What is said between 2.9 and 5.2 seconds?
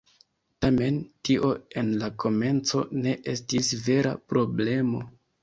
ne estis vera problemo.